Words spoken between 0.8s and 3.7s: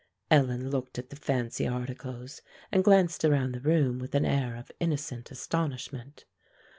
at the fancy articles, and glanced around the